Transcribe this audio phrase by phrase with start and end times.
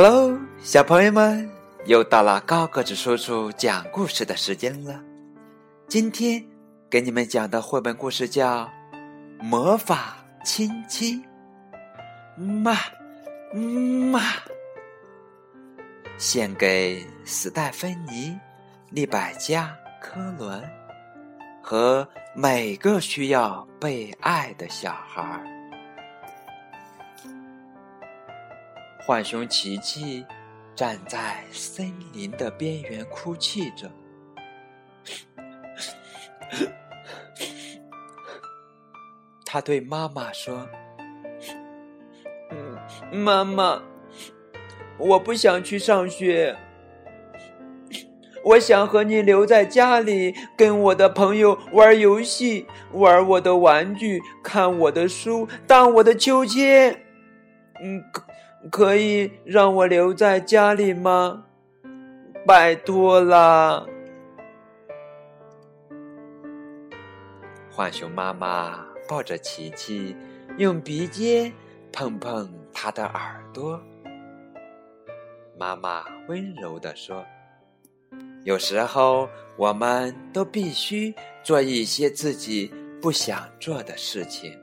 [0.00, 1.50] Hello，小朋友们，
[1.86, 5.02] 又到了高个子叔叔讲故事的时间了。
[5.88, 6.40] 今天
[6.88, 8.64] 给你们讲的绘本故事叫
[9.42, 11.20] 《魔法亲亲》。
[12.40, 12.76] 妈，
[14.12, 14.20] 妈，
[16.16, 18.38] 献给斯黛芬妮、
[18.90, 20.62] 利百加、科伦
[21.60, 25.44] 和每个需要被爱的小孩儿
[29.08, 30.26] 浣熊琪琪
[30.74, 33.90] 站在森林的边缘哭泣着，
[39.46, 40.68] 他对妈妈说
[43.10, 43.82] ：“妈妈，
[44.98, 46.54] 我不想去上学，
[48.44, 56.92] 我想和你留在家里，跟我的朋友玩游戏，玩我的玩具，看我的书，荡我的秋千。”
[57.82, 58.04] 嗯。
[58.70, 61.44] 可以让我留在家里吗？
[62.46, 63.86] 拜托啦！
[67.70, 70.16] 浣熊妈妈抱着琪琪，
[70.56, 71.52] 用鼻尖
[71.92, 73.80] 碰碰他的耳朵。
[75.56, 77.24] 妈妈温柔地说
[78.44, 84.58] ：“有时候，我们都必须做一些自己不想做的事情。”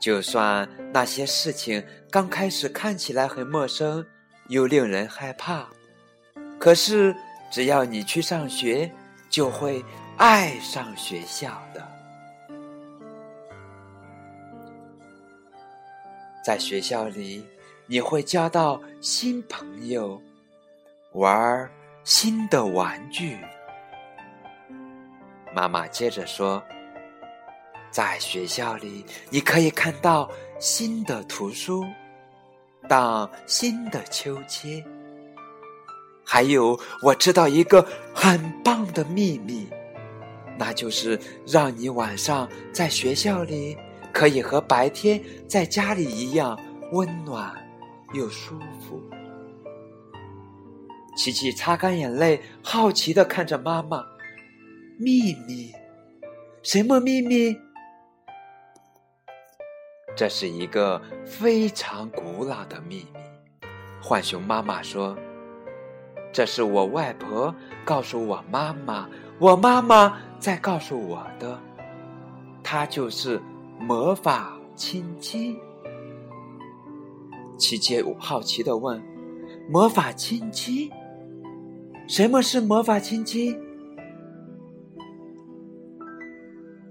[0.00, 4.04] 就算那些事情刚开始看起来很陌生，
[4.48, 5.68] 又令人害怕，
[6.58, 7.14] 可是
[7.50, 8.90] 只要你去上学，
[9.28, 9.84] 就会
[10.16, 11.86] 爱上学校的。
[16.42, 17.46] 在学校里，
[17.86, 20.20] 你会交到新朋友，
[21.12, 21.70] 玩
[22.04, 23.36] 新的玩具。
[25.54, 26.62] 妈妈接着说。
[27.90, 31.84] 在学校里，你可以看到新的图书，
[32.88, 34.84] 荡新的秋千。
[36.24, 37.84] 还有，我知道一个
[38.14, 39.68] 很棒的秘密，
[40.56, 43.76] 那就是让你晚上在学校里
[44.12, 46.56] 可以和白天在家里一样
[46.92, 47.52] 温暖
[48.14, 49.02] 又舒服。
[51.16, 54.06] 琪琪擦干眼泪，好奇的看着妈妈
[54.96, 55.72] ：“秘密？
[56.62, 57.56] 什么秘密？”
[60.20, 63.20] 这是一个非常古老的秘密，
[64.02, 65.16] 浣熊妈妈说
[66.30, 67.54] ：“这是我外婆
[67.86, 69.08] 告诉我妈妈，
[69.38, 71.58] 我妈妈再告诉我的，
[72.62, 73.40] 它就是
[73.78, 75.58] 魔法亲亲。”
[77.56, 79.02] 琪琪好奇的问
[79.72, 80.90] ：“魔法亲亲？
[82.06, 83.58] 什么是魔法亲亲？”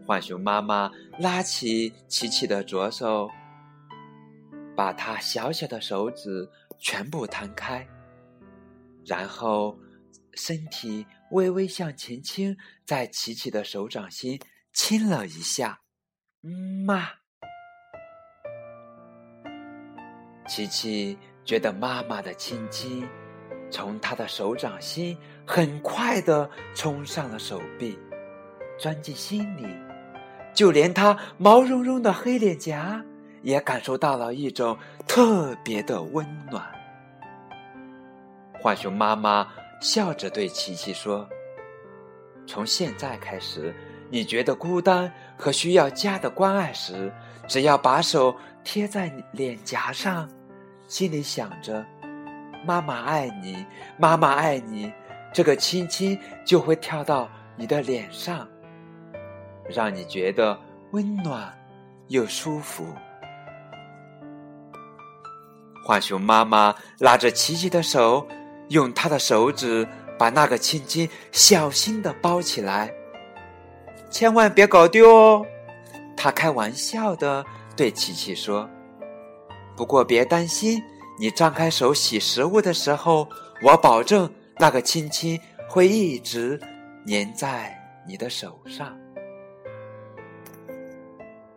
[0.09, 0.89] 浣熊妈妈
[1.19, 3.29] 拉起琪琪的左手，
[4.75, 6.49] 把它小小的手指
[6.79, 7.87] 全部摊开，
[9.05, 9.77] 然后
[10.33, 14.39] 身体微微向前倾，在琪琪的手掌心
[14.73, 15.81] 亲了一下。
[16.87, 17.07] 妈，
[20.47, 23.07] 琪琪觉得妈妈的亲亲
[23.69, 25.15] 从她的手掌心
[25.45, 27.95] 很快的冲上了手臂，
[28.79, 29.88] 钻进心里。
[30.59, 33.01] 就连他毛茸茸的黑脸颊
[33.43, 34.77] 也感受到了一种
[35.07, 36.61] 特别的温暖。
[38.61, 39.47] 浣熊妈妈
[39.79, 41.25] 笑着对琪琪说
[42.45, 43.73] ：“从现在开始，
[44.09, 47.09] 你觉得孤单和需要家的关爱时，
[47.47, 50.29] 只要把手贴在脸颊上，
[50.89, 51.85] 心里想着
[52.67, 53.65] ‘妈妈爱你，
[53.97, 54.91] 妈妈爱你’，
[55.31, 58.45] 这个亲亲就会跳到你的脸上。”
[59.69, 60.59] 让你觉得
[60.91, 61.53] 温暖
[62.07, 62.85] 又舒服。
[65.85, 68.27] 浣熊妈妈拉着琪琪的手，
[68.69, 69.87] 用她的手指
[70.17, 72.93] 把那个亲亲小心的包起来，
[74.09, 75.45] 千万别搞丢哦。
[76.15, 77.43] 她开玩笑的
[77.75, 78.69] 对琪琪说
[79.75, 80.83] ：“不过别担心，
[81.19, 83.27] 你张开手洗食物的时候，
[83.63, 86.59] 我保证那个亲亲会一直
[87.07, 87.75] 粘在
[88.05, 88.95] 你的手上。”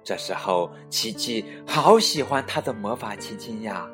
[0.05, 3.87] 这时候，琪琪好喜欢他的魔法亲亲呀！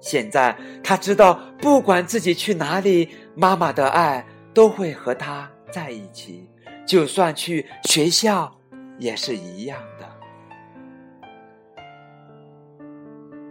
[0.00, 6.48] 现在他知道，不管自己去哪里，妈妈的爱都会和他在一起，
[6.86, 8.58] 就算去学校
[8.98, 10.08] 也是一样的。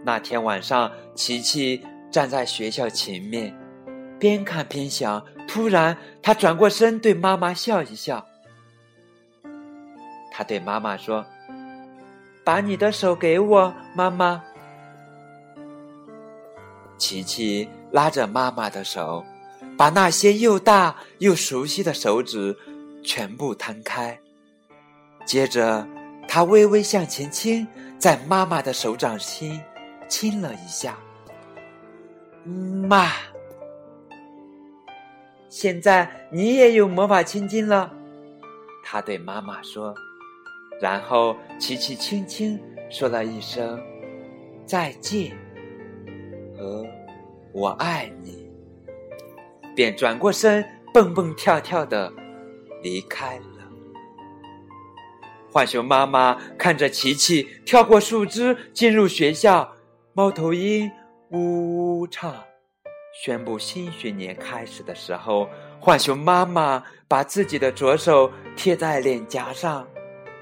[0.04, 3.54] 那天晚上，琪琪站在学校前面，
[4.18, 5.24] 边看边想。
[5.46, 8.26] 突然，他转过身对妈妈笑一笑，
[10.30, 11.24] 他对妈妈说。
[12.48, 14.42] 把你的手给我，妈妈。
[16.96, 19.22] 琪琪拉着妈妈的手，
[19.76, 22.56] 把那些又大又熟悉的手指
[23.04, 24.18] 全部摊开。
[25.26, 25.86] 接着，
[26.26, 27.68] 他微微向前倾，
[27.98, 29.60] 在妈妈的手掌心
[30.08, 30.96] 亲了一下。
[32.88, 33.10] 妈，
[35.50, 37.92] 现在你也有魔法亲亲了，
[38.82, 39.94] 他对妈妈说。
[40.80, 43.80] 然后，琪琪轻轻说了一声
[44.64, 45.36] 再见
[46.56, 46.86] 和
[47.52, 48.48] 我爱你，
[49.74, 50.64] 便转过身，
[50.94, 52.12] 蹦蹦跳跳的
[52.82, 53.44] 离开了。
[55.50, 59.72] 浣熊妈妈看着琪琪跳过树枝进入学校，
[60.12, 60.88] 猫头鹰
[61.30, 62.32] 呜呜唱，
[63.24, 65.48] 宣布新学年开始的时候，
[65.80, 69.88] 浣熊妈妈把自己的左手贴在脸颊上，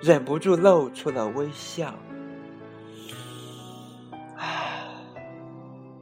[0.03, 1.95] 忍不住露出了微笑。
[4.37, 5.03] 啊，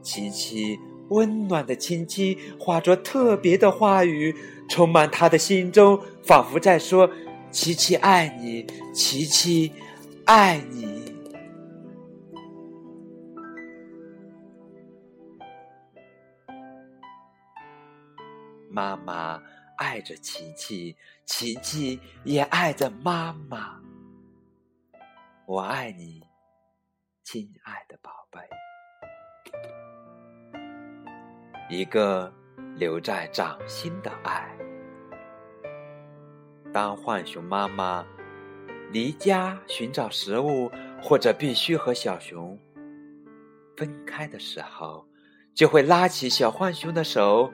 [0.01, 4.35] 琪琪温暖的亲亲，化作特别的话语，
[4.69, 7.09] 充满他的心中，仿佛在说。
[7.51, 9.71] 琪琪爱你，琪琪
[10.25, 11.15] 爱你。
[18.69, 19.41] 妈妈
[19.77, 20.95] 爱着琪琪，
[21.25, 23.79] 琪琪也爱着妈妈。
[25.45, 26.23] 我爱你，
[27.23, 28.39] 亲爱的宝贝。
[31.69, 32.31] 一个
[32.75, 34.49] 留在掌心的爱。
[36.71, 38.05] 当浣熊妈妈
[38.91, 42.57] 离家寻找食物，或者必须和小熊
[43.77, 45.07] 分开的时候，
[45.53, 47.51] 就会拉起小浣熊的手，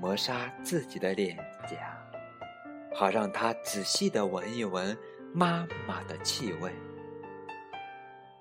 [0.00, 1.36] 磨砂自己的脸
[1.68, 1.94] 颊，
[2.94, 4.96] 好让他仔细的闻一闻
[5.34, 6.72] 妈妈的气味。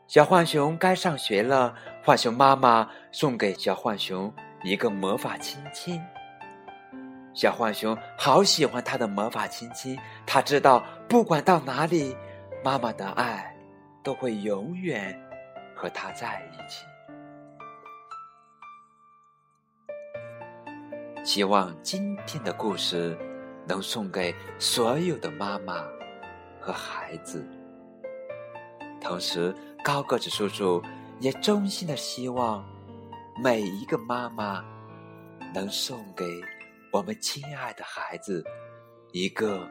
[0.07, 4.33] 小浣熊该上学了，浣熊妈妈送给小浣熊
[4.63, 6.01] 一个魔法亲亲。
[7.33, 12.15] 小浣熊好喜欢他的魔法亲亲，他知道不管到哪里，
[12.63, 13.53] 妈妈的爱
[14.01, 15.13] 都会永远
[15.75, 16.85] 和他在一起。
[21.23, 23.17] 希望今天的故事
[23.67, 25.83] 能送给所有的妈妈
[26.59, 27.45] 和孩子，
[28.99, 30.81] 同时高个子叔叔
[31.19, 32.65] 也衷心的希望
[33.43, 34.63] 每一个妈妈
[35.53, 36.25] 能送给。
[36.91, 38.43] 我们亲爱的孩子，
[39.11, 39.69] 一个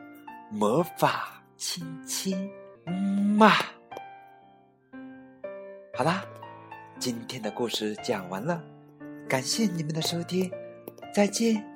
[0.52, 2.48] 魔法亲亲，
[3.36, 3.50] 嘛。
[5.92, 6.22] 好啦，
[7.00, 8.62] 今天的故事讲完了，
[9.28, 10.48] 感谢你们的收听，
[11.12, 11.67] 再见。